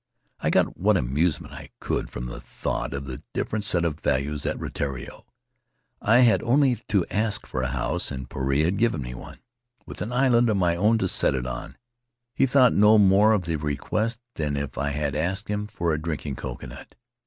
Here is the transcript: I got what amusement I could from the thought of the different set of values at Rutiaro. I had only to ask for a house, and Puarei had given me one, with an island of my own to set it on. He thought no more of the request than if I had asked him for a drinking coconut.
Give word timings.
I 0.39 0.49
got 0.49 0.75
what 0.79 0.97
amusement 0.97 1.53
I 1.53 1.69
could 1.79 2.09
from 2.09 2.25
the 2.25 2.41
thought 2.41 2.91
of 2.95 3.05
the 3.05 3.21
different 3.33 3.63
set 3.65 3.85
of 3.85 3.99
values 3.99 4.47
at 4.47 4.57
Rutiaro. 4.57 5.25
I 6.01 6.21
had 6.21 6.41
only 6.41 6.77
to 6.87 7.05
ask 7.11 7.45
for 7.45 7.61
a 7.61 7.67
house, 7.67 8.09
and 8.09 8.27
Puarei 8.27 8.63
had 8.65 8.77
given 8.79 9.03
me 9.03 9.13
one, 9.13 9.37
with 9.85 10.01
an 10.01 10.11
island 10.11 10.49
of 10.49 10.57
my 10.57 10.75
own 10.75 10.97
to 10.97 11.07
set 11.07 11.35
it 11.35 11.45
on. 11.45 11.77
He 12.33 12.47
thought 12.47 12.73
no 12.73 12.97
more 12.97 13.31
of 13.33 13.45
the 13.45 13.57
request 13.57 14.21
than 14.33 14.57
if 14.57 14.75
I 14.75 14.89
had 14.89 15.15
asked 15.15 15.49
him 15.49 15.67
for 15.67 15.93
a 15.93 16.01
drinking 16.01 16.35
coconut. 16.37 16.95